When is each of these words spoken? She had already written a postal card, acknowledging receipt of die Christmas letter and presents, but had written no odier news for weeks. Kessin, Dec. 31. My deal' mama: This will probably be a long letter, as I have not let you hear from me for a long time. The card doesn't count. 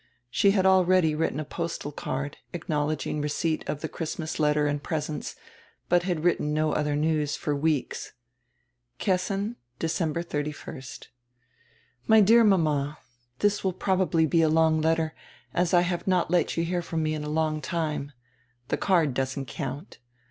She 0.31 0.49
had 0.49 0.65
already 0.65 1.13
written 1.13 1.39
a 1.39 1.45
postal 1.45 1.91
card, 1.91 2.37
acknowledging 2.53 3.21
receipt 3.21 3.63
of 3.69 3.81
die 3.81 3.87
Christmas 3.87 4.39
letter 4.39 4.65
and 4.65 4.81
presents, 4.81 5.35
but 5.89 6.01
had 6.01 6.23
written 6.23 6.55
no 6.55 6.73
odier 6.73 6.97
news 6.97 7.35
for 7.35 7.55
weeks. 7.55 8.11
Kessin, 8.97 9.57
Dec. 9.79 10.25
31. 10.25 10.81
My 12.07 12.19
deal' 12.19 12.43
mama: 12.43 12.97
This 13.37 13.63
will 13.63 13.73
probably 13.73 14.25
be 14.25 14.41
a 14.41 14.49
long 14.49 14.81
letter, 14.81 15.13
as 15.53 15.71
I 15.71 15.81
have 15.81 16.07
not 16.07 16.31
let 16.31 16.57
you 16.57 16.63
hear 16.63 16.81
from 16.81 17.03
me 17.03 17.15
for 17.15 17.21
a 17.21 17.29
long 17.29 17.61
time. 17.61 18.11
The 18.69 18.77
card 18.77 19.13
doesn't 19.13 19.45
count. 19.45 19.99